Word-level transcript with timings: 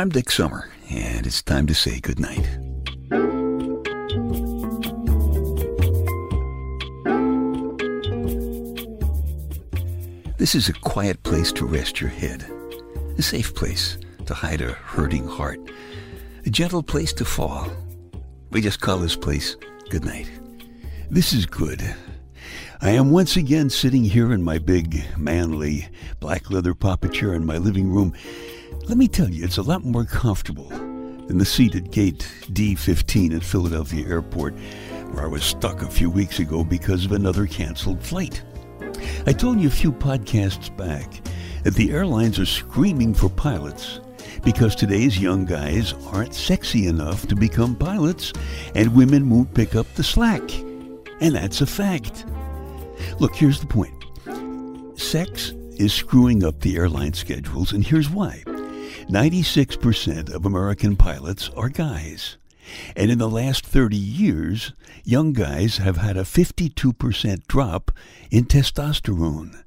I'm 0.00 0.08
Dick 0.08 0.30
Summer, 0.30 0.70
and 0.88 1.26
it's 1.26 1.42
time 1.42 1.66
to 1.66 1.74
say 1.74 2.00
goodnight. 2.00 2.48
This 10.38 10.54
is 10.54 10.70
a 10.70 10.72
quiet 10.72 11.22
place 11.22 11.52
to 11.52 11.66
rest 11.66 12.00
your 12.00 12.08
head, 12.08 12.50
a 13.18 13.22
safe 13.22 13.54
place 13.54 13.98
to 14.24 14.32
hide 14.32 14.62
a 14.62 14.72
hurting 14.72 15.28
heart, 15.28 15.60
a 16.46 16.48
gentle 16.48 16.82
place 16.82 17.12
to 17.12 17.26
fall. 17.26 17.70
We 18.52 18.62
just 18.62 18.80
call 18.80 18.96
this 18.96 19.16
place 19.16 19.54
goodnight. 19.90 20.30
This 21.10 21.34
is 21.34 21.44
good. 21.44 21.94
I 22.80 22.92
am 22.92 23.10
once 23.10 23.36
again 23.36 23.68
sitting 23.68 24.04
here 24.04 24.32
in 24.32 24.42
my 24.42 24.56
big, 24.56 25.04
manly, 25.18 25.88
black 26.20 26.50
leather 26.50 26.72
papa 26.72 27.10
chair 27.10 27.34
in 27.34 27.44
my 27.44 27.58
living 27.58 27.92
room. 27.92 28.14
Let 28.90 28.98
me 28.98 29.06
tell 29.06 29.30
you, 29.30 29.44
it's 29.44 29.58
a 29.58 29.62
lot 29.62 29.84
more 29.84 30.04
comfortable 30.04 30.68
than 30.68 31.38
the 31.38 31.44
seat 31.44 31.76
at 31.76 31.92
gate 31.92 32.28
D15 32.50 33.36
at 33.36 33.44
Philadelphia 33.44 34.04
Airport, 34.04 34.54
where 35.12 35.22
I 35.22 35.28
was 35.28 35.44
stuck 35.44 35.82
a 35.82 35.88
few 35.88 36.10
weeks 36.10 36.40
ago 36.40 36.64
because 36.64 37.04
of 37.04 37.12
another 37.12 37.46
canceled 37.46 38.02
flight. 38.02 38.42
I 39.28 39.32
told 39.32 39.60
you 39.60 39.68
a 39.68 39.70
few 39.70 39.92
podcasts 39.92 40.76
back 40.76 41.22
that 41.62 41.74
the 41.74 41.92
airlines 41.92 42.40
are 42.40 42.44
screaming 42.44 43.14
for 43.14 43.30
pilots 43.30 44.00
because 44.42 44.74
today's 44.74 45.20
young 45.20 45.44
guys 45.44 45.92
aren't 46.08 46.34
sexy 46.34 46.88
enough 46.88 47.28
to 47.28 47.36
become 47.36 47.76
pilots 47.76 48.32
and 48.74 48.96
women 48.96 49.30
won't 49.30 49.54
pick 49.54 49.76
up 49.76 49.86
the 49.94 50.02
slack. 50.02 50.42
And 51.20 51.36
that's 51.36 51.60
a 51.60 51.66
fact. 51.66 52.26
Look, 53.20 53.36
here's 53.36 53.60
the 53.60 53.68
point 53.68 53.94
sex 54.98 55.52
is 55.76 55.94
screwing 55.94 56.42
up 56.42 56.58
the 56.60 56.76
airline 56.76 57.12
schedules, 57.12 57.72
and 57.72 57.86
here's 57.86 58.10
why 58.10 58.42
96% 59.08 60.32
of 60.32 60.44
American 60.44 60.96
pilots 60.96 61.48
are 61.56 61.68
guys. 61.68 62.36
And 62.94 63.10
in 63.10 63.18
the 63.18 63.28
last 63.28 63.66
30 63.66 63.96
years, 63.96 64.72
young 65.04 65.32
guys 65.32 65.78
have 65.78 65.96
had 65.96 66.16
a 66.16 66.22
52% 66.22 67.46
drop 67.46 67.90
in 68.30 68.44
testosterone. 68.44 69.62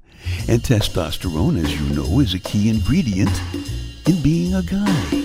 And 0.48 0.62
testosterone, 0.62 1.62
as 1.62 1.78
you 1.78 1.94
know, 1.94 2.20
is 2.20 2.32
a 2.34 2.38
key 2.38 2.70
ingredient 2.70 3.38
in 4.06 4.22
being 4.22 4.54
a 4.54 4.62
guy. 4.62 5.24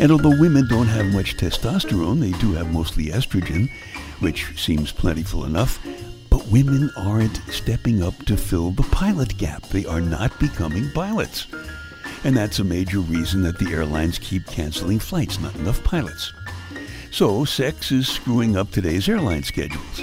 And 0.00 0.10
although 0.10 0.36
women 0.36 0.66
don't 0.66 0.88
have 0.88 1.12
much 1.12 1.36
testosterone, 1.36 2.18
they 2.18 2.36
do 2.40 2.54
have 2.54 2.72
mostly 2.72 3.06
estrogen, 3.06 3.70
which 4.18 4.60
seems 4.60 4.90
plentiful 4.90 5.44
enough. 5.44 5.78
Women 6.52 6.90
aren't 6.98 7.38
stepping 7.48 8.02
up 8.02 8.14
to 8.26 8.36
fill 8.36 8.72
the 8.72 8.82
pilot 8.82 9.38
gap. 9.38 9.62
They 9.62 9.86
are 9.86 10.02
not 10.02 10.38
becoming 10.38 10.90
pilots. 10.90 11.46
And 12.24 12.36
that's 12.36 12.58
a 12.58 12.64
major 12.64 12.98
reason 12.98 13.42
that 13.44 13.58
the 13.58 13.72
airlines 13.72 14.18
keep 14.18 14.44
canceling 14.48 14.98
flights, 14.98 15.40
not 15.40 15.54
enough 15.54 15.82
pilots. 15.82 16.34
So, 17.10 17.46
sex 17.46 17.90
is 17.90 18.06
screwing 18.06 18.58
up 18.58 18.70
today's 18.70 19.08
airline 19.08 19.44
schedules. 19.44 20.02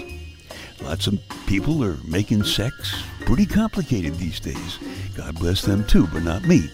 Lots 0.81 1.05
of 1.05 1.19
people 1.45 1.83
are 1.83 1.97
making 2.03 2.45
sex 2.45 3.03
pretty 3.27 3.45
complicated 3.45 4.15
these 4.15 4.39
days. 4.39 4.79
God 5.15 5.37
bless 5.37 5.61
them 5.61 5.85
too, 5.85 6.07
but 6.07 6.23
not 6.23 6.45
me. 6.45 6.67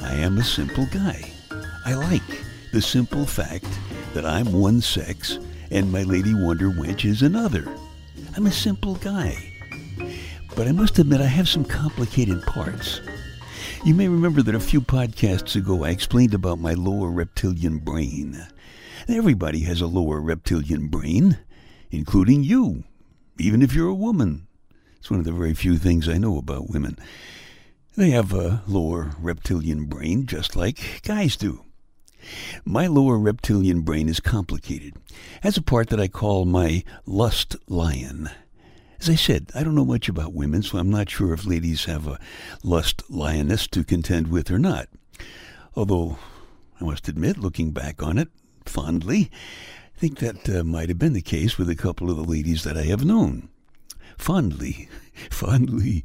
I 0.00 0.14
am 0.14 0.38
a 0.38 0.44
simple 0.44 0.86
guy. 0.86 1.30
I 1.84 1.92
like 1.92 2.22
the 2.72 2.80
simple 2.80 3.26
fact 3.26 3.68
that 4.14 4.24
I'm 4.24 4.54
one 4.54 4.80
sex 4.80 5.38
and 5.70 5.92
my 5.92 6.02
Lady 6.02 6.32
Wonder 6.32 6.70
Wench 6.70 7.04
is 7.04 7.20
another. 7.20 7.66
I'm 8.34 8.46
a 8.46 8.52
simple 8.52 8.94
guy. 8.94 9.36
But 10.56 10.66
I 10.66 10.72
must 10.72 10.98
admit 10.98 11.20
I 11.20 11.26
have 11.26 11.48
some 11.48 11.64
complicated 11.64 12.42
parts. 12.42 13.00
You 13.84 13.94
may 13.94 14.08
remember 14.08 14.42
that 14.42 14.54
a 14.54 14.60
few 14.60 14.80
podcasts 14.80 15.54
ago 15.54 15.84
I 15.84 15.90
explained 15.90 16.32
about 16.32 16.58
my 16.58 16.72
lower 16.72 17.10
reptilian 17.10 17.78
brain. 17.78 18.46
Everybody 19.06 19.60
has 19.60 19.82
a 19.82 19.86
lower 19.86 20.20
reptilian 20.20 20.88
brain, 20.88 21.38
including 21.90 22.42
you, 22.42 22.84
even 23.38 23.60
if 23.60 23.74
you're 23.74 23.88
a 23.88 23.94
woman. 23.94 24.46
It's 24.96 25.10
one 25.10 25.18
of 25.20 25.26
the 25.26 25.32
very 25.32 25.52
few 25.52 25.76
things 25.76 26.08
I 26.08 26.16
know 26.16 26.38
about 26.38 26.70
women. 26.70 26.96
They 27.96 28.10
have 28.10 28.32
a 28.32 28.62
lower 28.66 29.10
reptilian 29.20 29.84
brain 29.84 30.26
just 30.26 30.56
like 30.56 31.02
guys 31.02 31.36
do. 31.36 31.64
My 32.64 32.86
lower 32.86 33.18
reptilian 33.18 33.80
brain 33.82 34.08
is 34.08 34.20
complicated, 34.20 34.94
has 35.42 35.56
a 35.56 35.62
part 35.62 35.88
that 35.90 36.00
I 36.00 36.08
call 36.08 36.44
my 36.44 36.84
lust 37.06 37.56
lion. 37.68 38.30
As 39.00 39.08
I 39.08 39.16
said, 39.16 39.50
I 39.54 39.64
don't 39.64 39.74
know 39.74 39.84
much 39.84 40.08
about 40.08 40.32
women, 40.32 40.62
so 40.62 40.78
I'm 40.78 40.90
not 40.90 41.10
sure 41.10 41.32
if 41.34 41.44
ladies 41.44 41.86
have 41.86 42.06
a 42.06 42.20
lust 42.62 43.02
lioness 43.10 43.66
to 43.68 43.82
contend 43.82 44.28
with 44.28 44.50
or 44.50 44.60
not. 44.60 44.88
Although, 45.74 46.18
I 46.80 46.84
must 46.84 47.08
admit, 47.08 47.36
looking 47.36 47.72
back 47.72 48.02
on 48.02 48.16
it 48.16 48.28
fondly, 48.64 49.30
I 49.96 49.98
think 49.98 50.18
that 50.18 50.48
uh, 50.48 50.62
might 50.62 50.88
have 50.88 50.98
been 50.98 51.14
the 51.14 51.22
case 51.22 51.58
with 51.58 51.68
a 51.68 51.74
couple 51.74 52.10
of 52.10 52.16
the 52.16 52.22
ladies 52.22 52.62
that 52.64 52.76
I 52.76 52.84
have 52.84 53.04
known. 53.04 53.48
Fondly, 54.16 54.88
fondly, 55.30 56.04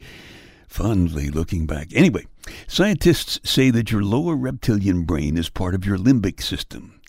fondly 0.68 1.30
looking 1.30 1.66
back. 1.66 1.88
Anyway, 1.94 2.26
scientists 2.68 3.40
say 3.44 3.72
that 3.72 3.92
your 3.92 4.04
lower 4.04 4.36
reptilian 4.36 5.04
brain 5.04 5.38
is 5.38 5.50
part 5.50 5.74
of 5.74 5.86
your 5.86 5.98
limbic 5.98 6.42
system. 6.42 7.02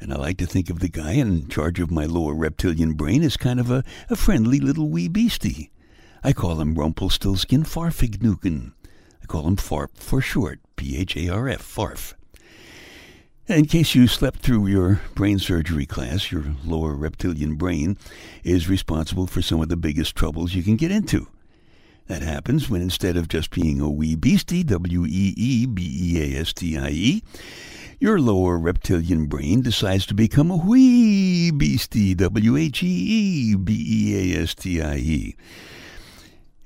And 0.00 0.12
I 0.12 0.16
like 0.16 0.38
to 0.38 0.46
think 0.46 0.70
of 0.70 0.80
the 0.80 0.88
guy 0.88 1.12
in 1.12 1.48
charge 1.48 1.78
of 1.78 1.90
my 1.90 2.06
lower 2.06 2.34
reptilian 2.34 2.94
brain 2.94 3.22
as 3.22 3.36
kind 3.36 3.60
of 3.60 3.70
a, 3.70 3.84
a 4.08 4.16
friendly 4.16 4.58
little 4.58 4.88
wee 4.88 5.08
beastie. 5.08 5.70
I 6.24 6.32
call 6.32 6.60
him 6.60 6.74
Rumpelstiltskin 6.74 7.64
Farfignuken. 7.64 8.72
I 9.22 9.26
call 9.26 9.46
him 9.46 9.56
Farf 9.56 9.90
for 9.94 10.20
short, 10.20 10.60
P 10.76 10.96
H 10.96 11.16
A 11.16 11.28
R 11.28 11.48
F, 11.48 11.62
Farf. 11.62 12.14
In 13.46 13.66
case 13.66 13.94
you 13.94 14.06
slept 14.06 14.40
through 14.40 14.68
your 14.68 15.00
brain 15.14 15.38
surgery 15.38 15.84
class, 15.84 16.30
your 16.30 16.44
lower 16.64 16.94
reptilian 16.94 17.56
brain 17.56 17.98
is 18.44 18.68
responsible 18.68 19.26
for 19.26 19.42
some 19.42 19.60
of 19.60 19.68
the 19.68 19.76
biggest 19.76 20.14
troubles 20.14 20.54
you 20.54 20.62
can 20.62 20.76
get 20.76 20.90
into. 20.90 21.26
That 22.10 22.22
happens 22.22 22.68
when 22.68 22.82
instead 22.82 23.16
of 23.16 23.28
just 23.28 23.52
being 23.52 23.80
a 23.80 23.88
wee 23.88 24.16
beastie, 24.16 24.64
W 24.64 25.06
E 25.06 25.32
E 25.36 25.64
B 25.64 26.16
E 26.16 26.34
A 26.36 26.40
S 26.40 26.52
T 26.52 26.76
I 26.76 26.88
E, 26.88 27.22
your 28.00 28.18
lower 28.18 28.58
reptilian 28.58 29.26
brain 29.26 29.62
decides 29.62 30.06
to 30.06 30.14
become 30.14 30.50
a 30.50 30.56
wee 30.56 31.52
beastie, 31.52 32.16
W 32.16 32.56
H 32.56 32.82
E 32.82 32.86
E 32.88 33.54
B 33.54 33.86
E 33.88 34.34
A 34.34 34.42
S 34.42 34.56
T 34.56 34.82
I 34.82 34.96
E. 34.96 35.36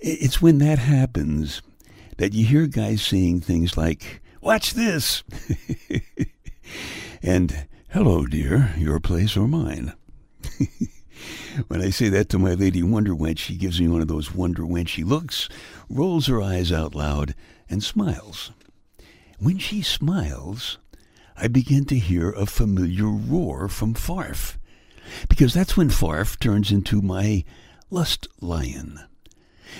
It's 0.00 0.40
when 0.40 0.56
that 0.60 0.78
happens 0.78 1.60
that 2.16 2.32
you 2.32 2.46
hear 2.46 2.66
guys 2.66 3.02
saying 3.02 3.42
things 3.42 3.76
like, 3.76 4.22
Watch 4.40 4.72
this! 4.72 5.24
and, 7.22 7.66
Hello, 7.90 8.24
dear, 8.24 8.72
your 8.78 8.98
place 8.98 9.36
or 9.36 9.46
mine. 9.46 9.92
when 11.68 11.80
I 11.80 11.90
say 11.90 12.08
that 12.08 12.28
to 12.30 12.38
my 12.38 12.54
lady 12.54 12.82
Wonder 12.82 13.14
Wench, 13.14 13.38
she 13.38 13.56
gives 13.56 13.80
me 13.80 13.88
one 13.88 14.00
of 14.00 14.08
those 14.08 14.34
Wonder 14.34 14.62
Wenchy 14.62 15.04
looks, 15.04 15.48
rolls 15.88 16.26
her 16.26 16.42
eyes 16.42 16.72
out 16.72 16.94
loud, 16.94 17.34
and 17.68 17.82
smiles. 17.82 18.52
When 19.38 19.58
she 19.58 19.82
smiles, 19.82 20.78
I 21.36 21.48
begin 21.48 21.84
to 21.86 21.98
hear 21.98 22.30
a 22.30 22.46
familiar 22.46 23.08
roar 23.08 23.68
from 23.68 23.94
Farf, 23.94 24.56
because 25.28 25.52
that's 25.52 25.76
when 25.76 25.88
Farf 25.90 26.38
turns 26.38 26.70
into 26.70 27.02
my 27.02 27.44
lust 27.90 28.28
lion. 28.40 29.00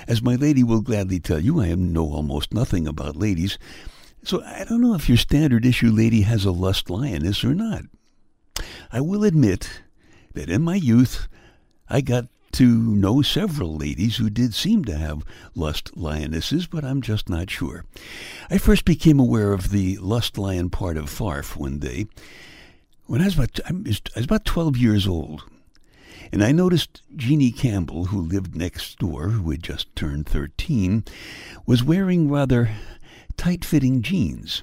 As 0.08 0.22
my 0.22 0.34
lady 0.34 0.64
will 0.64 0.80
gladly 0.80 1.20
tell 1.20 1.38
you, 1.38 1.60
I 1.60 1.74
know 1.74 2.12
almost 2.12 2.52
nothing 2.52 2.88
about 2.88 3.16
ladies, 3.16 3.58
so 4.24 4.42
I 4.42 4.64
don't 4.64 4.80
know 4.80 4.94
if 4.94 5.08
your 5.08 5.18
standard 5.18 5.64
issue 5.64 5.90
lady 5.90 6.22
has 6.22 6.44
a 6.44 6.50
lust 6.50 6.90
lioness 6.90 7.44
or 7.44 7.54
not. 7.54 7.82
I 8.90 9.00
will 9.00 9.24
admit 9.24 9.82
that 10.34 10.50
in 10.50 10.62
my 10.62 10.76
youth, 10.76 11.26
I 11.88 12.00
got 12.00 12.26
to 12.52 12.66
know 12.66 13.20
several 13.20 13.76
ladies 13.76 14.18
who 14.18 14.30
did 14.30 14.54
seem 14.54 14.84
to 14.84 14.96
have 14.96 15.24
lust 15.56 15.96
lionesses, 15.96 16.68
but 16.68 16.84
I'm 16.84 17.02
just 17.02 17.28
not 17.28 17.50
sure. 17.50 17.84
I 18.48 18.58
first 18.58 18.84
became 18.84 19.18
aware 19.18 19.52
of 19.52 19.70
the 19.70 19.96
lust 19.98 20.38
lion 20.38 20.70
part 20.70 20.96
of 20.96 21.06
Farf 21.06 21.56
one 21.56 21.78
day 21.78 22.06
when 23.06 23.20
I 23.20 23.24
was 23.24 23.34
about 23.34 23.60
I 23.66 23.72
was 23.72 24.24
about 24.24 24.44
12 24.44 24.76
years 24.76 25.06
old. 25.06 25.44
And 26.32 26.42
I 26.42 26.52
noticed 26.52 27.02
Jeannie 27.14 27.52
Campbell, 27.52 28.06
who 28.06 28.20
lived 28.20 28.56
next 28.56 28.98
door, 28.98 29.28
who 29.28 29.50
had 29.50 29.62
just 29.62 29.94
turned 29.94 30.26
13, 30.26 31.04
was 31.66 31.84
wearing 31.84 32.30
rather 32.30 32.70
tight 33.36 33.64
fitting 33.64 34.02
jeans 34.02 34.62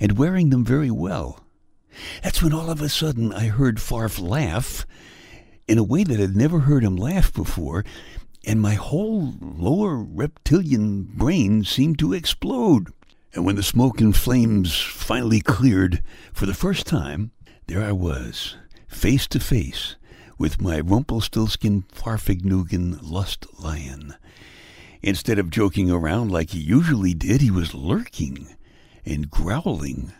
and 0.00 0.16
wearing 0.16 0.50
them 0.50 0.64
very 0.64 0.90
well. 0.90 1.43
That's 2.22 2.42
when 2.42 2.52
all 2.52 2.70
of 2.70 2.80
a 2.80 2.88
sudden 2.88 3.32
I 3.32 3.46
heard 3.46 3.76
Farf 3.76 4.20
laugh 4.20 4.86
in 5.66 5.78
a 5.78 5.84
way 5.84 6.04
that 6.04 6.20
I'd 6.20 6.36
never 6.36 6.60
heard 6.60 6.84
him 6.84 6.96
laugh 6.96 7.32
before, 7.32 7.84
and 8.46 8.60
my 8.60 8.74
whole 8.74 9.34
lower 9.40 9.96
reptilian 9.96 11.04
brain 11.04 11.64
seemed 11.64 11.98
to 12.00 12.12
explode. 12.12 12.92
And 13.32 13.44
when 13.44 13.56
the 13.56 13.62
smoke 13.62 14.00
and 14.00 14.14
flames 14.14 14.76
finally 14.76 15.40
cleared 15.40 16.02
for 16.32 16.46
the 16.46 16.54
first 16.54 16.86
time, 16.86 17.32
there 17.66 17.82
I 17.82 17.92
was, 17.92 18.56
face 18.86 19.26
to 19.28 19.40
face 19.40 19.96
with 20.38 20.60
my 20.60 20.80
Rumpelstiltskin 20.80 21.84
Farfignugan 21.92 22.98
lust 23.02 23.46
lion. 23.58 24.14
Instead 25.02 25.38
of 25.38 25.50
joking 25.50 25.90
around 25.90 26.30
like 26.30 26.50
he 26.50 26.60
usually 26.60 27.14
did, 27.14 27.40
he 27.40 27.50
was 27.50 27.74
lurking 27.74 28.56
and 29.04 29.30
growling 29.30 30.12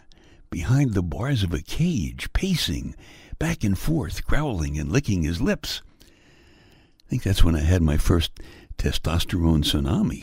behind 0.55 0.95
the 0.95 1.03
bars 1.03 1.43
of 1.43 1.53
a 1.53 1.61
cage, 1.61 2.33
pacing 2.33 2.95
back 3.41 3.65
and 3.65 3.77
forth, 3.77 4.25
growling 4.25 4.79
and 4.79 4.93
licking 4.93 5.25
his 5.25 5.41
lips. 5.41 5.83
I 6.01 7.11
think 7.11 7.25
that's 7.25 7.43
when 7.43 7.57
I 7.57 7.61
had 7.61 7.83
my 7.83 7.97
first 7.97 8.31
testosterone 8.79 9.65
tsunami. 9.65 10.21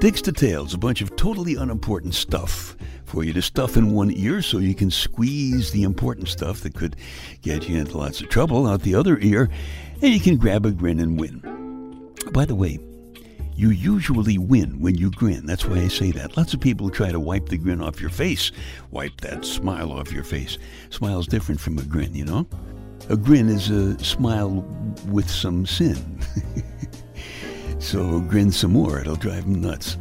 Dicks 0.00 0.22
to 0.22 0.32
Tails, 0.32 0.74
a 0.74 0.78
bunch 0.78 1.00
of 1.00 1.14
totally 1.14 1.54
unimportant 1.54 2.16
stuff 2.16 2.76
for 3.10 3.24
you 3.24 3.32
to 3.32 3.42
stuff 3.42 3.76
in 3.76 3.90
one 3.92 4.12
ear 4.12 4.40
so 4.40 4.58
you 4.58 4.74
can 4.74 4.90
squeeze 4.90 5.72
the 5.72 5.82
important 5.82 6.28
stuff 6.28 6.60
that 6.60 6.74
could 6.74 6.94
get 7.42 7.68
you 7.68 7.76
into 7.76 7.98
lots 7.98 8.20
of 8.20 8.28
trouble 8.28 8.68
out 8.68 8.82
the 8.82 8.94
other 8.94 9.18
ear, 9.18 9.50
and 10.00 10.12
you 10.12 10.20
can 10.20 10.36
grab 10.36 10.64
a 10.64 10.70
grin 10.70 11.00
and 11.00 11.18
win. 11.18 12.14
By 12.32 12.44
the 12.44 12.54
way, 12.54 12.78
you 13.56 13.70
usually 13.70 14.38
win 14.38 14.80
when 14.80 14.94
you 14.94 15.10
grin. 15.10 15.44
That's 15.44 15.64
why 15.64 15.78
I 15.78 15.88
say 15.88 16.12
that. 16.12 16.36
Lots 16.36 16.54
of 16.54 16.60
people 16.60 16.88
try 16.88 17.10
to 17.10 17.18
wipe 17.18 17.48
the 17.48 17.58
grin 17.58 17.82
off 17.82 18.00
your 18.00 18.10
face, 18.10 18.52
wipe 18.92 19.20
that 19.22 19.44
smile 19.44 19.92
off 19.92 20.12
your 20.12 20.24
face. 20.24 20.56
Smile's 20.90 21.26
different 21.26 21.60
from 21.60 21.78
a 21.78 21.82
grin, 21.82 22.14
you 22.14 22.24
know? 22.24 22.46
A 23.08 23.16
grin 23.16 23.48
is 23.48 23.70
a 23.70 23.98
smile 24.04 24.64
with 25.08 25.28
some 25.28 25.66
sin. 25.66 26.22
so 27.80 28.20
grin 28.20 28.52
some 28.52 28.72
more, 28.72 29.00
it'll 29.00 29.16
drive 29.16 29.42
them 29.42 29.60
nuts. 29.60 29.98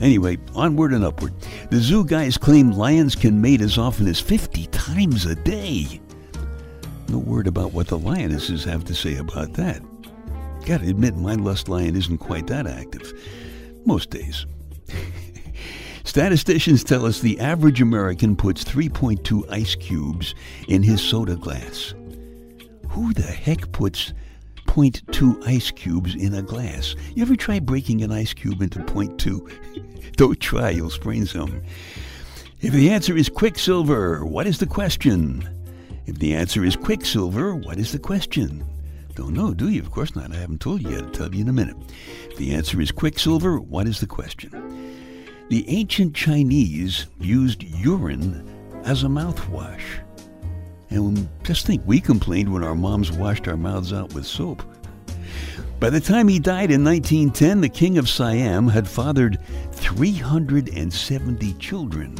Anyway, 0.00 0.38
onward 0.54 0.92
and 0.92 1.04
upward. 1.04 1.34
The 1.70 1.80
zoo 1.80 2.04
guys 2.04 2.38
claim 2.38 2.72
lions 2.72 3.14
can 3.14 3.40
mate 3.40 3.60
as 3.60 3.78
often 3.78 4.06
as 4.06 4.20
50 4.20 4.66
times 4.66 5.26
a 5.26 5.34
day. 5.34 6.00
No 7.08 7.18
word 7.18 7.46
about 7.46 7.72
what 7.72 7.88
the 7.88 7.98
lionesses 7.98 8.64
have 8.64 8.84
to 8.84 8.94
say 8.94 9.16
about 9.16 9.54
that. 9.54 9.82
Gotta 10.66 10.88
admit, 10.88 11.16
my 11.16 11.34
lust 11.34 11.68
lion 11.68 11.96
isn't 11.96 12.18
quite 12.18 12.46
that 12.48 12.66
active. 12.66 13.12
Most 13.86 14.10
days. 14.10 14.46
Statisticians 16.04 16.84
tell 16.84 17.04
us 17.04 17.20
the 17.20 17.40
average 17.40 17.80
American 17.80 18.36
puts 18.36 18.64
3.2 18.64 19.50
ice 19.50 19.74
cubes 19.74 20.34
in 20.68 20.82
his 20.82 21.02
soda 21.02 21.36
glass. 21.36 21.94
Who 22.90 23.12
the 23.12 23.22
heck 23.22 23.72
puts 23.72 24.12
0.2 24.68 25.44
ice 25.46 25.70
cubes 25.70 26.14
in 26.14 26.34
a 26.34 26.42
glass? 26.42 26.94
You 27.14 27.22
ever 27.22 27.34
try 27.34 27.58
breaking 27.58 28.02
an 28.02 28.12
ice 28.12 28.34
cube 28.34 28.62
into 28.62 28.80
0.2? 28.80 30.12
Don't 30.16 30.38
try, 30.38 30.70
you'll 30.70 30.90
sprain 30.90 31.26
some. 31.26 31.62
If 32.60 32.72
the 32.72 32.90
answer 32.90 33.16
is 33.16 33.28
Quicksilver, 33.28 34.24
what 34.24 34.46
is 34.46 34.58
the 34.58 34.66
question? 34.66 35.48
If 36.06 36.18
the 36.18 36.34
answer 36.34 36.64
is 36.64 36.76
Quicksilver, 36.76 37.54
what 37.54 37.78
is 37.78 37.92
the 37.92 37.98
question? 37.98 38.64
Don't 39.14 39.34
know, 39.34 39.54
do 39.54 39.68
you? 39.68 39.80
Of 39.80 39.90
course 39.90 40.14
not. 40.14 40.32
I 40.32 40.36
haven't 40.36 40.60
told 40.60 40.82
you 40.82 40.90
yet. 40.90 41.02
I'll 41.02 41.10
tell 41.10 41.34
you 41.34 41.40
in 41.40 41.48
a 41.48 41.52
minute. 41.52 41.76
If 42.30 42.36
the 42.36 42.54
answer 42.54 42.80
is 42.80 42.92
Quicksilver, 42.92 43.58
what 43.58 43.88
is 43.88 44.00
the 44.00 44.06
question? 44.06 44.52
The 45.48 45.68
ancient 45.68 46.14
Chinese 46.14 47.06
used 47.18 47.62
urine 47.62 48.44
as 48.84 49.02
a 49.02 49.06
mouthwash. 49.06 50.00
And 50.90 51.28
just 51.42 51.66
think, 51.66 51.82
we 51.84 52.00
complained 52.00 52.52
when 52.52 52.64
our 52.64 52.74
moms 52.74 53.12
washed 53.12 53.48
our 53.48 53.56
mouths 53.56 53.92
out 53.92 54.14
with 54.14 54.26
soap. 54.26 54.62
By 55.80 55.90
the 55.90 56.00
time 56.00 56.26
he 56.26 56.38
died 56.38 56.70
in 56.70 56.82
1910, 56.82 57.60
the 57.60 57.68
king 57.68 57.98
of 57.98 58.08
Siam 58.08 58.66
had 58.66 58.88
fathered 58.88 59.38
370 59.72 61.52
children. 61.54 62.16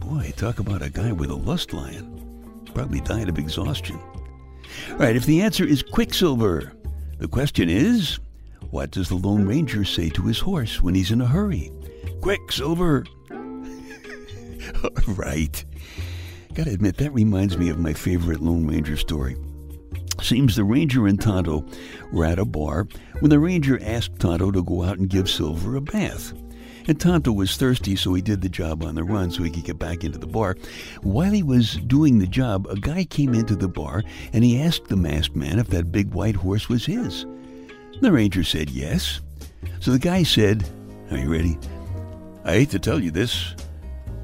Boy, 0.00 0.32
talk 0.36 0.58
about 0.58 0.82
a 0.82 0.90
guy 0.90 1.12
with 1.12 1.30
a 1.30 1.36
lust 1.36 1.72
lion. 1.72 2.64
Probably 2.74 3.00
died 3.00 3.28
of 3.28 3.38
exhaustion. 3.38 3.98
All 4.90 4.96
right, 4.96 5.14
if 5.14 5.26
the 5.26 5.40
answer 5.42 5.64
is 5.64 5.82
Quicksilver, 5.82 6.72
the 7.18 7.28
question 7.28 7.68
is 7.68 8.18
what 8.70 8.90
does 8.90 9.08
the 9.08 9.14
Lone 9.14 9.46
Ranger 9.46 9.84
say 9.84 10.08
to 10.10 10.22
his 10.22 10.40
horse 10.40 10.82
when 10.82 10.94
he's 10.94 11.10
in 11.10 11.20
a 11.20 11.26
hurry? 11.26 11.70
Quicksilver! 12.20 13.04
Right. 15.06 15.64
Gotta 16.58 16.72
admit, 16.72 16.96
that 16.96 17.14
reminds 17.14 17.56
me 17.56 17.68
of 17.68 17.78
my 17.78 17.92
favorite 17.92 18.40
Lone 18.40 18.66
Ranger 18.66 18.96
story. 18.96 19.36
Seems 20.20 20.56
the 20.56 20.64
Ranger 20.64 21.06
and 21.06 21.20
Tonto 21.20 21.64
were 22.10 22.24
at 22.24 22.40
a 22.40 22.44
bar 22.44 22.88
when 23.20 23.30
the 23.30 23.38
Ranger 23.38 23.78
asked 23.80 24.18
Tonto 24.18 24.50
to 24.50 24.64
go 24.64 24.82
out 24.82 24.98
and 24.98 25.08
give 25.08 25.30
Silver 25.30 25.76
a 25.76 25.80
bath. 25.80 26.32
And 26.88 26.98
Tonto 26.98 27.30
was 27.30 27.56
thirsty, 27.56 27.94
so 27.94 28.12
he 28.12 28.22
did 28.22 28.40
the 28.40 28.48
job 28.48 28.82
on 28.82 28.96
the 28.96 29.04
run 29.04 29.30
so 29.30 29.44
he 29.44 29.52
could 29.52 29.66
get 29.66 29.78
back 29.78 30.02
into 30.02 30.18
the 30.18 30.26
bar. 30.26 30.56
While 31.02 31.30
he 31.30 31.44
was 31.44 31.76
doing 31.86 32.18
the 32.18 32.26
job, 32.26 32.66
a 32.66 32.74
guy 32.74 33.04
came 33.04 33.34
into 33.34 33.54
the 33.54 33.68
bar 33.68 34.02
and 34.32 34.42
he 34.42 34.60
asked 34.60 34.88
the 34.88 34.96
masked 34.96 35.36
man 35.36 35.60
if 35.60 35.68
that 35.68 35.92
big 35.92 36.12
white 36.12 36.34
horse 36.34 36.68
was 36.68 36.84
his. 36.84 37.24
The 38.00 38.10
ranger 38.10 38.42
said 38.42 38.68
yes. 38.68 39.20
So 39.78 39.92
the 39.92 40.00
guy 40.00 40.24
said, 40.24 40.68
Are 41.12 41.18
you 41.18 41.30
ready? 41.30 41.56
I 42.44 42.54
hate 42.54 42.70
to 42.70 42.80
tell 42.80 42.98
you 42.98 43.12
this, 43.12 43.54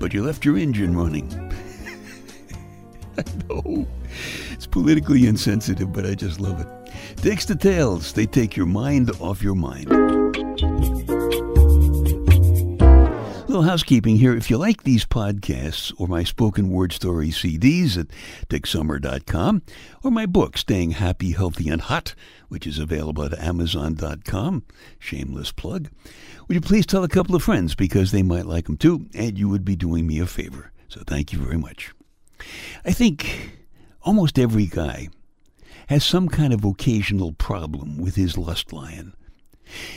but 0.01 0.13
you 0.13 0.25
left 0.25 0.45
your 0.45 0.59
engine 0.59 0.97
running. 0.97 1.53
I 3.19 3.25
know. 3.49 3.87
It's 4.53 4.67
politically 4.67 5.27
insensitive, 5.27 5.93
but 5.93 6.07
I 6.07 6.15
just 6.15 6.41
love 6.41 6.61
it. 6.61 7.23
Dicks 7.23 7.47
to 7.47 7.57
Tails, 7.57 8.13
they 8.13 8.27
take 8.27 8.57
your 8.57 8.67
mind 8.67 9.11
off 9.21 9.43
your 9.43 9.55
mind. 9.55 9.91
little 13.55 13.71
housekeeping 13.71 14.17
here. 14.17 14.35
If 14.35 14.51
you 14.51 14.59
like 14.59 14.83
these 14.83 15.05
podcasts 15.05 15.95
or 15.97 16.09
my 16.09 16.25
spoken 16.25 16.71
word 16.71 16.93
story 16.93 17.29
CDs 17.29 17.97
at 17.97 18.09
dicksummer.com 18.49 19.63
or 20.03 20.11
my 20.11 20.27
book, 20.27 20.59
Staying 20.59 20.91
Happy, 20.91 21.31
Healthy, 21.31 21.69
and 21.69 21.81
Hot, 21.81 22.17
which 22.49 22.67
is 22.67 22.81
available 22.81 23.23
at 23.23 23.39
amazon.com, 23.39 24.65
shameless 24.99 25.53
plug, 25.53 25.89
would 26.49 26.57
you 26.57 26.61
please 26.61 26.85
tell 26.85 27.05
a 27.05 27.09
couple 27.09 27.37
of 27.37 27.45
friends 27.45 27.77
because 27.77 28.11
they 28.11 28.25
might 28.25 28.47
like 28.47 28.67
them 28.67 28.77
too, 28.77 29.07
and 29.15 29.39
you 29.39 29.49
would 29.49 29.65
be 29.65 29.77
doing 29.77 30.05
me 30.05 30.19
a 30.19 30.27
favor. 30.27 30.73
So 30.89 31.03
thank 31.07 31.33
you 31.33 31.39
very 31.39 31.57
much. 31.57 31.95
I 32.85 32.93
think 32.93 33.59
almost 34.03 34.39
every 34.39 34.67
guy 34.67 35.09
has 35.89 36.05
some 36.05 36.29
kind 36.29 36.53
of 36.53 36.65
occasional 36.65 37.33
problem 37.33 37.99
with 37.99 38.15
his 38.15 38.39
lust 38.39 38.73
lion. 38.73 39.15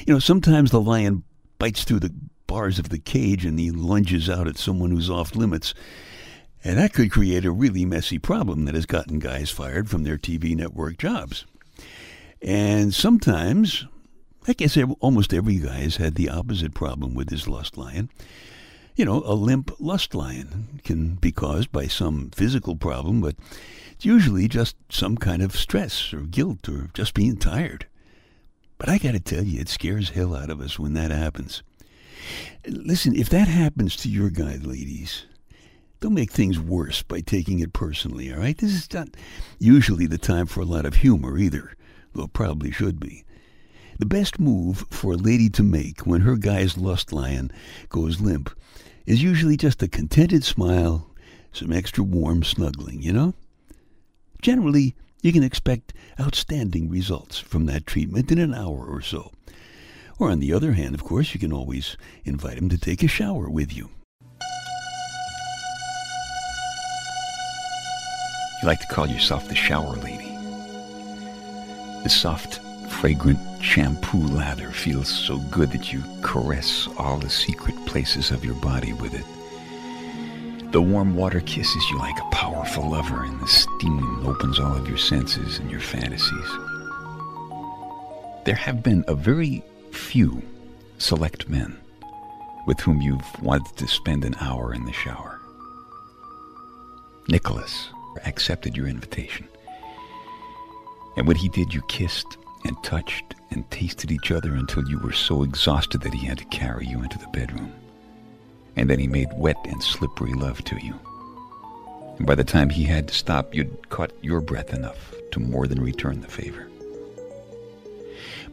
You 0.06 0.14
know, 0.14 0.20
sometimes 0.20 0.72
the 0.72 0.82
lion 0.82 1.24
bites 1.60 1.84
through 1.84 2.00
the 2.00 2.14
bars 2.46 2.80
of 2.80 2.90
the 2.90 3.00
cage 3.00 3.46
and 3.46 3.60
he 3.60 3.72
lunges 3.72 4.30
out 4.30 4.48
at 4.48 4.58
someone 4.58 4.92
who's 4.92 5.10
off 5.10 5.36
limits. 5.36 5.74
And 6.64 6.78
that 6.78 6.94
could 6.94 7.12
create 7.12 7.46
a 7.46 7.52
really 7.52 7.86
messy 7.86 8.18
problem 8.18 8.66
that 8.66 8.76
has 8.76 8.86
gotten 8.86 9.20
guys 9.20 9.52
fired 9.52 9.90
from 9.90 10.04
their 10.04 10.18
TV 10.18 10.56
network 10.56 10.98
jobs. 10.98 11.46
And 12.42 12.94
sometimes, 12.94 13.86
I 14.48 14.54
guess 14.54 14.78
almost 15.00 15.34
every 15.34 15.58
guy 15.58 15.80
has 15.80 15.98
had 15.98 16.16
the 16.16 16.30
opposite 16.30 16.74
problem 16.74 17.14
with 17.14 17.30
his 17.30 17.48
lust 17.48 17.78
lion. 17.78 18.10
You 18.98 19.06
know, 19.06 19.22
a 19.28 19.36
limp 19.36 19.80
lust 19.80 20.16
lion 20.16 20.82
can 20.84 21.14
be 21.22 21.32
caused 21.32 21.72
by 21.72 21.86
some 21.86 22.32
physical 22.32 22.76
problem, 22.76 23.22
but 23.22 23.36
it's 23.92 24.06
usually 24.06 24.48
just 24.48 24.76
some 24.90 25.18
kind 25.18 25.44
of 25.44 25.56
stress 25.56 26.12
or 26.12 26.22
guilt 26.22 26.68
or 26.68 26.90
just 26.96 27.14
being 27.14 27.38
tired. 27.38 27.86
But 28.80 28.90
I 28.90 28.98
got 28.98 29.12
to 29.12 29.20
tell 29.20 29.44
you, 29.44 29.62
it 29.62 29.70
scares 29.70 30.10
hell 30.10 30.36
out 30.36 30.50
of 30.50 30.60
us 30.60 30.80
when 30.80 30.94
that 30.94 31.12
happens. 31.12 31.62
Listen, 32.66 33.16
if 33.16 33.30
that 33.30 33.48
happens 33.48 33.96
to 33.98 34.10
your 34.10 34.32
guy, 34.32 34.56
ladies, 34.56 35.28
don't 36.00 36.16
make 36.16 36.32
things 36.32 36.60
worse 36.60 37.04
by 37.04 37.22
taking 37.22 37.60
it 37.60 37.74
personally, 37.74 38.34
all 38.34 38.40
right? 38.40 38.58
This 38.58 38.74
is 38.74 38.92
not 38.92 39.10
usually 39.60 40.08
the 40.08 40.18
time 40.18 40.48
for 40.48 40.62
a 40.62 40.66
lot 40.66 40.88
of 40.88 40.96
humor 40.96 41.38
either, 41.38 41.76
though 42.16 42.26
probably 42.26 42.72
should 42.72 43.00
be. 43.00 43.26
The 44.00 44.08
best 44.08 44.40
move 44.40 44.86
for 44.90 45.14
a 45.14 45.18
lady 45.18 45.50
to 45.52 45.62
make 45.62 46.08
when 46.08 46.22
her 46.22 46.36
guy's 46.36 46.80
lust 46.80 47.14
lion 47.14 47.52
goes 47.90 48.22
limp 48.22 48.50
is 49.08 49.24
usually 49.24 49.58
just 49.58 49.82
a 49.82 49.88
contented 49.88 50.44
smile, 50.44 51.10
some 51.54 51.72
extra 51.72 52.04
warm 52.04 52.44
snuggling, 52.44 53.02
you 53.02 53.14
know? 53.14 53.34
Generally, 54.42 54.94
you 55.24 55.32
can 55.32 55.44
expect 55.44 55.94
outstanding 56.20 56.90
results 56.90 57.40
from 57.40 57.66
that 57.66 57.88
treatment 57.88 58.32
in 58.32 58.38
an 58.38 58.54
hour 58.54 58.86
or 58.86 59.02
so. 59.02 59.32
Or 60.20 60.30
on 60.30 60.40
the 60.40 60.52
other 60.52 60.74
hand, 60.74 60.94
of 60.94 61.06
course, 61.06 61.34
you 61.34 61.40
can 61.40 61.54
always 61.54 61.96
invite 62.26 62.58
him 62.58 62.70
to 62.70 62.78
take 62.78 63.02
a 63.02 63.08
shower 63.08 63.50
with 63.50 63.76
you. 63.76 63.90
You 68.62 68.68
like 68.68 68.82
to 68.82 68.88
call 68.88 69.08
yourself 69.08 69.48
the 69.48 69.56
shower 69.56 69.96
lady. 69.96 70.36
The 72.04 72.10
soft, 72.10 72.60
fragrant 73.00 73.40
shampoo 73.62 74.18
lather 74.18 74.72
feels 74.72 75.08
so 75.08 75.38
good 75.52 75.72
that 75.72 75.94
you 75.94 76.02
caress 76.24 76.88
all 76.98 77.18
the 77.18 77.30
secret 77.30 77.76
places 77.86 78.32
of 78.32 78.44
your 78.44 78.56
body 78.56 78.92
with 78.94 79.14
it. 79.14 80.72
The 80.72 80.82
warm 80.82 81.16
water 81.16 81.40
kisses 81.42 81.90
you 81.92 82.00
like 82.00 82.20
a 82.20 82.30
powerful 82.32 82.90
lover, 82.90 83.24
and 83.24 83.40
the 83.40 83.48
steam 83.48 84.26
opens 84.26 84.60
all 84.60 84.76
of 84.76 84.88
your 84.88 84.98
senses 84.98 85.60
and 85.60 85.70
your 85.70 85.80
fantasies. 85.80 86.50
There 88.46 88.56
have 88.56 88.82
been 88.82 89.06
a 89.08 89.14
very 89.14 89.64
few 89.92 90.42
select 90.98 91.48
men 91.48 91.78
with 92.66 92.80
whom 92.80 93.02
you've 93.02 93.42
wanted 93.44 93.78
to 93.78 93.88
spend 93.88 94.26
an 94.26 94.36
hour 94.42 94.74
in 94.74 94.86
the 94.86 94.94
shower. 94.94 95.40
Nicholas 97.28 97.90
accepted 98.26 98.76
your 98.76 98.88
invitation. 98.88 99.48
And 101.16 101.28
when 101.28 101.38
he 101.38 101.48
did, 101.50 101.74
you 101.74 101.82
kissed 101.88 102.38
and 102.66 102.82
touched 102.84 103.36
and 103.52 103.70
tasted 103.72 104.12
each 104.12 104.32
other 104.32 104.54
until 104.54 104.88
you 104.88 105.00
were 105.00 105.14
so 105.14 105.44
exhausted 105.44 106.02
that 106.02 106.14
he 106.14 106.26
had 106.26 106.38
to 106.38 106.46
carry 106.46 106.86
you 106.86 107.02
into 107.02 107.18
the 107.18 107.28
bedroom. 107.28 107.74
And 108.76 108.90
then 108.90 109.00
he 109.00 109.08
made 109.08 109.30
wet 109.34 109.58
and 109.66 109.82
slippery 109.82 110.34
love 110.34 110.64
to 110.66 110.78
you. 110.84 111.00
And 112.18 112.26
by 112.26 112.36
the 112.36 112.44
time 112.44 112.70
he 112.70 112.84
had 112.84 113.08
to 113.08 113.14
stop, 113.14 113.54
you'd 113.54 113.90
caught 113.90 114.12
your 114.22 114.42
breath 114.42 114.74
enough 114.74 115.14
to 115.32 115.40
more 115.40 115.68
than 115.68 115.82
return 115.82 116.22
the 116.22 116.28
favor. 116.28 116.68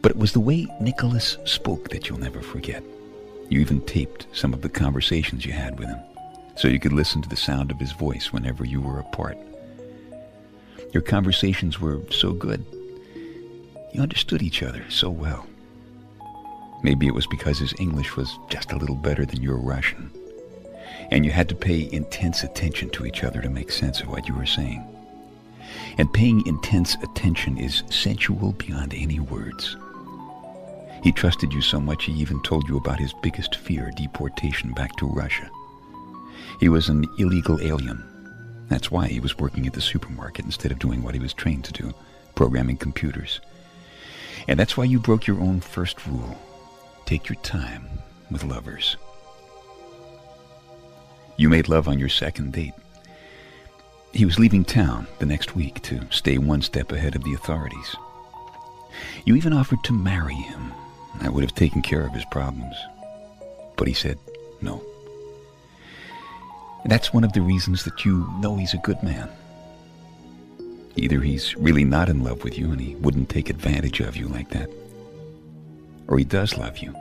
But 0.02 0.12
it 0.12 0.18
was 0.18 0.32
the 0.32 0.40
way 0.40 0.66
Nicholas 0.80 1.38
spoke 1.44 1.88
that 1.88 2.08
you'll 2.08 2.18
never 2.18 2.42
forget. 2.42 2.82
You 3.48 3.60
even 3.60 3.80
taped 3.82 4.26
some 4.32 4.52
of 4.52 4.62
the 4.62 4.68
conversations 4.68 5.46
you 5.46 5.52
had 5.52 5.78
with 5.78 5.88
him, 5.88 6.00
so 6.56 6.68
you 6.68 6.78
could 6.78 6.92
listen 6.92 7.22
to 7.22 7.28
the 7.28 7.36
sound 7.36 7.70
of 7.70 7.78
his 7.80 7.92
voice 7.92 8.32
whenever 8.32 8.64
you 8.64 8.80
were 8.80 8.98
apart. 8.98 9.38
Your 10.92 11.02
conversations 11.02 11.80
were 11.80 12.00
so 12.10 12.32
good. 12.32 12.64
You 13.94 14.02
understood 14.02 14.42
each 14.42 14.64
other 14.64 14.84
so 14.90 15.08
well. 15.08 15.46
Maybe 16.82 17.06
it 17.06 17.14
was 17.14 17.28
because 17.28 17.60
his 17.60 17.72
English 17.78 18.16
was 18.16 18.40
just 18.50 18.72
a 18.72 18.76
little 18.76 18.96
better 18.96 19.24
than 19.24 19.40
your 19.40 19.56
Russian, 19.56 20.10
and 21.12 21.24
you 21.24 21.30
had 21.30 21.48
to 21.50 21.54
pay 21.54 21.88
intense 21.92 22.42
attention 22.42 22.90
to 22.90 23.06
each 23.06 23.22
other 23.22 23.40
to 23.40 23.48
make 23.48 23.70
sense 23.70 24.00
of 24.00 24.08
what 24.08 24.26
you 24.26 24.34
were 24.34 24.46
saying. 24.46 24.84
And 25.96 26.12
paying 26.12 26.44
intense 26.44 26.96
attention 27.04 27.56
is 27.56 27.84
sensual 27.88 28.50
beyond 28.54 28.94
any 28.94 29.20
words. 29.20 29.76
He 31.04 31.12
trusted 31.12 31.52
you 31.52 31.62
so 31.62 31.78
much 31.78 32.04
he 32.04 32.12
even 32.14 32.42
told 32.42 32.68
you 32.68 32.76
about 32.76 32.98
his 32.98 33.14
biggest 33.22 33.54
fear, 33.54 33.92
deportation 33.94 34.72
back 34.72 34.96
to 34.96 35.06
Russia. 35.06 35.48
He 36.58 36.68
was 36.68 36.88
an 36.88 37.06
illegal 37.18 37.60
alien. 37.60 38.02
That's 38.68 38.90
why 38.90 39.06
he 39.06 39.20
was 39.20 39.38
working 39.38 39.68
at 39.68 39.72
the 39.72 39.80
supermarket 39.80 40.46
instead 40.46 40.72
of 40.72 40.80
doing 40.80 41.04
what 41.04 41.14
he 41.14 41.20
was 41.20 41.32
trained 41.32 41.64
to 41.66 41.72
do, 41.72 41.94
programming 42.34 42.76
computers. 42.76 43.40
And 44.46 44.58
that's 44.58 44.76
why 44.76 44.84
you 44.84 44.98
broke 44.98 45.26
your 45.26 45.40
own 45.40 45.60
first 45.60 46.06
rule. 46.06 46.38
Take 47.06 47.28
your 47.28 47.40
time 47.42 47.86
with 48.30 48.44
lovers. 48.44 48.96
You 51.36 51.48
made 51.48 51.68
love 51.68 51.88
on 51.88 51.98
your 51.98 52.08
second 52.08 52.52
date. 52.52 52.74
He 54.12 54.24
was 54.24 54.38
leaving 54.38 54.64
town 54.64 55.06
the 55.18 55.26
next 55.26 55.56
week 55.56 55.82
to 55.82 56.06
stay 56.10 56.38
one 56.38 56.62
step 56.62 56.92
ahead 56.92 57.16
of 57.16 57.24
the 57.24 57.34
authorities. 57.34 57.96
You 59.24 59.34
even 59.34 59.52
offered 59.52 59.82
to 59.84 59.92
marry 59.92 60.34
him 60.34 60.72
I 61.20 61.28
would 61.28 61.44
have 61.44 61.54
taken 61.54 61.82
care 61.82 62.06
of 62.06 62.12
his 62.12 62.24
problems. 62.26 62.76
But 63.76 63.88
he 63.88 63.94
said 63.94 64.18
no. 64.60 64.82
That's 66.86 67.12
one 67.12 67.24
of 67.24 67.32
the 67.32 67.40
reasons 67.40 67.84
that 67.84 68.04
you 68.04 68.28
know 68.40 68.56
he's 68.56 68.74
a 68.74 68.78
good 68.78 69.02
man. 69.02 69.30
Either 70.96 71.20
he's 71.20 71.56
really 71.56 71.84
not 71.84 72.08
in 72.08 72.22
love 72.22 72.44
with 72.44 72.56
you 72.56 72.70
and 72.70 72.80
he 72.80 72.94
wouldn't 72.96 73.28
take 73.28 73.50
advantage 73.50 74.00
of 74.00 74.16
you 74.16 74.28
like 74.28 74.50
that, 74.50 74.70
or 76.06 76.18
he 76.18 76.24
does 76.24 76.56
love 76.56 76.78
you, 76.78 76.94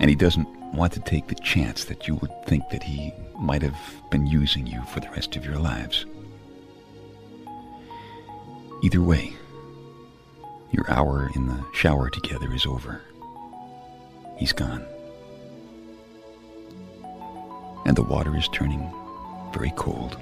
and 0.00 0.08
he 0.08 0.16
doesn't 0.16 0.48
want 0.72 0.92
to 0.92 1.00
take 1.00 1.28
the 1.28 1.34
chance 1.36 1.84
that 1.84 2.08
you 2.08 2.14
would 2.16 2.30
think 2.46 2.66
that 2.70 2.82
he 2.82 3.12
might 3.38 3.60
have 3.62 3.76
been 4.10 4.26
using 4.26 4.66
you 4.66 4.82
for 4.84 5.00
the 5.00 5.10
rest 5.10 5.36
of 5.36 5.44
your 5.44 5.58
lives. 5.58 6.06
Either 8.82 9.02
way, 9.02 9.32
your 10.70 10.90
hour 10.90 11.30
in 11.36 11.46
the 11.46 11.64
shower 11.74 12.08
together 12.08 12.52
is 12.54 12.64
over. 12.64 13.02
He's 14.38 14.52
gone. 14.52 14.84
And 17.84 17.94
the 17.94 18.02
water 18.02 18.36
is 18.36 18.48
turning 18.48 18.90
very 19.52 19.72
cold. 19.76 20.16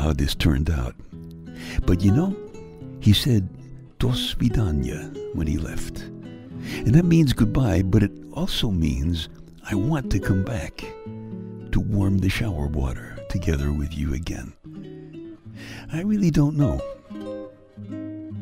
How 0.00 0.12
this 0.12 0.34
turned 0.34 0.70
out. 0.70 0.94
But 1.86 2.00
you 2.00 2.10
know, 2.10 2.36
he 3.00 3.12
said 3.12 3.48
dos 3.98 4.34
vidania 4.34 5.14
when 5.34 5.46
he 5.46 5.58
left. 5.58 6.00
And 6.00 6.94
that 6.94 7.04
means 7.04 7.32
goodbye, 7.32 7.82
but 7.82 8.02
it 8.02 8.12
also 8.32 8.70
means 8.70 9.28
I 9.70 9.74
want 9.74 10.10
to 10.12 10.18
come 10.18 10.44
back 10.44 10.84
to 11.72 11.80
warm 11.80 12.18
the 12.18 12.28
shower 12.28 12.66
water 12.66 13.16
together 13.28 13.72
with 13.72 13.96
you 13.96 14.14
again. 14.14 14.52
I 15.92 16.02
really 16.02 16.30
don't 16.30 16.56
know. 16.56 16.80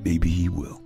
Maybe 0.05 0.29
he 0.29 0.49
will. 0.49 0.81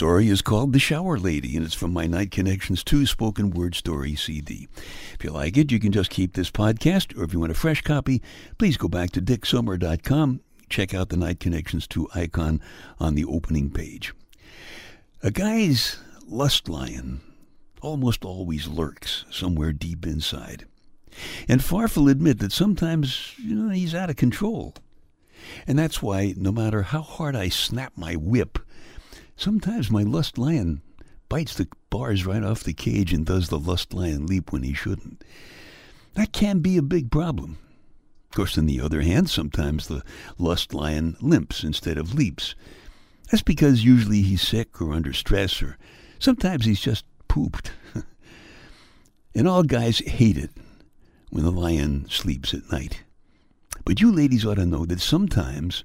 Story 0.00 0.30
is 0.30 0.40
called 0.40 0.72
The 0.72 0.78
Shower 0.78 1.18
Lady, 1.18 1.54
and 1.58 1.66
it's 1.66 1.74
from 1.74 1.92
my 1.92 2.06
Night 2.06 2.30
Connections 2.30 2.82
2 2.82 3.04
spoken 3.04 3.50
word 3.50 3.74
story 3.74 4.14
CD. 4.14 4.66
If 5.12 5.22
you 5.22 5.30
like 5.30 5.58
it, 5.58 5.70
you 5.70 5.78
can 5.78 5.92
just 5.92 6.08
keep 6.08 6.32
this 6.32 6.50
podcast, 6.50 7.14
or 7.18 7.24
if 7.24 7.34
you 7.34 7.40
want 7.40 7.52
a 7.52 7.54
fresh 7.54 7.82
copy, 7.82 8.22
please 8.56 8.78
go 8.78 8.88
back 8.88 9.10
to 9.10 9.20
dicksummer.com. 9.20 10.40
Check 10.70 10.94
out 10.94 11.10
the 11.10 11.18
Night 11.18 11.38
Connections 11.38 11.86
2 11.86 12.08
icon 12.14 12.62
on 12.98 13.14
the 13.14 13.26
opening 13.26 13.70
page. 13.70 14.14
A 15.22 15.30
guy's 15.30 15.98
lust 16.26 16.70
lion 16.70 17.20
almost 17.82 18.24
always 18.24 18.68
lurks 18.68 19.26
somewhere 19.30 19.74
deep 19.74 20.06
inside. 20.06 20.64
And 21.46 21.60
Farf 21.60 21.98
will 21.98 22.08
admit 22.08 22.38
that 22.38 22.52
sometimes 22.52 23.34
you 23.36 23.54
know, 23.54 23.68
he's 23.68 23.94
out 23.94 24.08
of 24.08 24.16
control. 24.16 24.74
And 25.66 25.78
that's 25.78 26.00
why, 26.00 26.32
no 26.38 26.52
matter 26.52 26.84
how 26.84 27.02
hard 27.02 27.36
I 27.36 27.50
snap 27.50 27.92
my 27.96 28.14
whip, 28.14 28.58
Sometimes 29.40 29.90
my 29.90 30.02
lust 30.02 30.36
lion 30.36 30.82
bites 31.30 31.54
the 31.54 31.66
bars 31.88 32.26
right 32.26 32.42
off 32.42 32.62
the 32.62 32.74
cage 32.74 33.14
and 33.14 33.24
does 33.24 33.48
the 33.48 33.58
lust 33.58 33.94
lion 33.94 34.26
leap 34.26 34.52
when 34.52 34.62
he 34.62 34.74
shouldn't. 34.74 35.24
That 36.12 36.34
can 36.34 36.58
be 36.58 36.76
a 36.76 36.82
big 36.82 37.10
problem. 37.10 37.56
Of 38.28 38.36
course, 38.36 38.58
on 38.58 38.66
the 38.66 38.82
other 38.82 39.00
hand, 39.00 39.30
sometimes 39.30 39.88
the 39.88 40.02
lust 40.36 40.74
lion 40.74 41.16
limps 41.22 41.64
instead 41.64 41.96
of 41.96 42.12
leaps. 42.12 42.54
That's 43.30 43.42
because 43.42 43.82
usually 43.82 44.20
he's 44.20 44.46
sick 44.46 44.78
or 44.78 44.92
under 44.92 45.14
stress, 45.14 45.62
or 45.62 45.78
sometimes 46.18 46.66
he's 46.66 46.82
just 46.82 47.06
pooped. 47.26 47.72
and 49.34 49.48
all 49.48 49.62
guys 49.62 50.00
hate 50.00 50.36
it 50.36 50.50
when 51.30 51.44
the 51.44 51.50
lion 51.50 52.06
sleeps 52.10 52.52
at 52.52 52.70
night. 52.70 53.04
But 53.86 54.02
you 54.02 54.12
ladies 54.12 54.44
ought 54.44 54.56
to 54.56 54.66
know 54.66 54.84
that 54.84 55.00
sometimes 55.00 55.82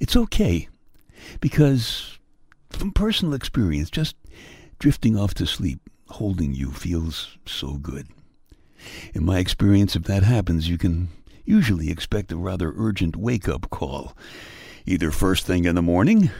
it's 0.00 0.16
okay 0.16 0.66
because 1.40 2.17
from 2.70 2.92
personal 2.92 3.34
experience, 3.34 3.90
just 3.90 4.16
drifting 4.78 5.16
off 5.16 5.34
to 5.34 5.46
sleep, 5.46 5.80
holding 6.08 6.54
you 6.54 6.70
feels 6.70 7.36
so 7.46 7.74
good. 7.74 8.08
In 9.14 9.24
my 9.24 9.38
experience, 9.38 9.96
if 9.96 10.04
that 10.04 10.22
happens, 10.22 10.68
you 10.68 10.78
can 10.78 11.08
usually 11.44 11.90
expect 11.90 12.30
a 12.30 12.36
rather 12.36 12.72
urgent 12.76 13.16
wake 13.16 13.48
up 13.48 13.70
call, 13.70 14.16
either 14.86 15.10
first 15.10 15.46
thing 15.46 15.64
in 15.64 15.74
the 15.74 15.82
morning 15.82 16.30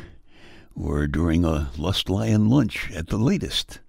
or 0.74 1.06
during 1.06 1.44
a 1.44 1.70
lust 1.76 2.08
lion 2.08 2.48
lunch 2.48 2.90
at 2.92 3.08
the 3.08 3.16
latest. 3.16 3.80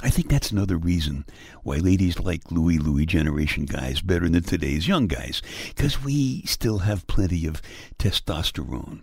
I 0.00 0.10
think 0.10 0.28
that's 0.28 0.52
another 0.52 0.76
reason 0.76 1.24
why 1.64 1.78
ladies 1.78 2.20
like 2.20 2.52
Louie 2.52 2.78
Louie 2.78 3.06
generation 3.06 3.64
guys 3.64 4.00
better 4.00 4.28
than 4.28 4.44
today's 4.44 4.86
young 4.86 5.08
guys, 5.08 5.42
because 5.74 6.04
we 6.04 6.42
still 6.42 6.78
have 6.78 7.08
plenty 7.08 7.46
of 7.46 7.60
testosterone. 7.98 9.02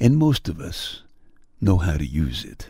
And 0.00 0.16
most 0.16 0.48
of 0.48 0.58
us 0.58 1.02
know 1.60 1.78
how 1.78 1.96
to 1.96 2.06
use 2.06 2.44
it. 2.44 2.68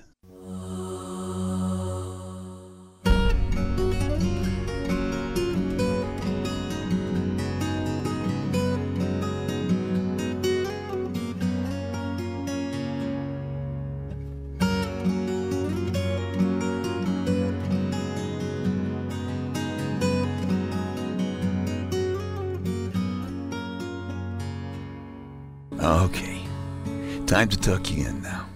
Ah, 25.78 26.05
okay, 26.05 26.40
time 27.26 27.49
to 27.49 27.57
tuck 27.57 27.90
you 27.90 28.07
in 28.07 28.23
now. 28.23 28.56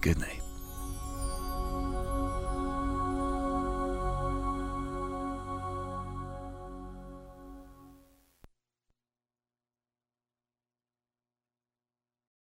Good 0.00 0.18
night. 0.18 0.39